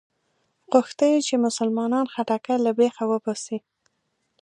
[0.71, 3.57] غوښته یې چې مسلمانانو خټکی له بېخه وباسي.